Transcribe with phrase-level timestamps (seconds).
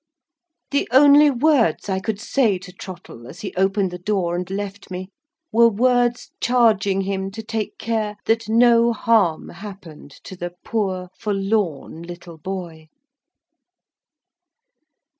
[0.71, 4.89] The only words I could say to Trottle as he opened the door and left
[4.89, 5.11] me,
[5.51, 12.01] were words charging him to take care that no harm happened to the poor forlorn
[12.01, 12.87] little boy.